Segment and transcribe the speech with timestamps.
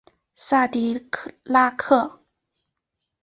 [0.33, 1.11] 萨迪
[1.43, 2.23] 拉克。